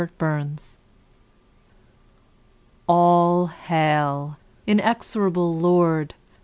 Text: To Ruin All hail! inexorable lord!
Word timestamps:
To 0.01 0.09
Ruin 0.19 0.57
All 2.87 3.45
hail! 3.45 4.37
inexorable 4.65 5.53
lord! 5.53 6.15